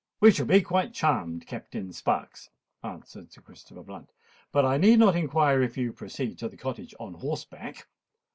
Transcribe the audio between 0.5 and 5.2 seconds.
quite charmed, Captain Sparks," answered Sir Christopher Blunt. "I need not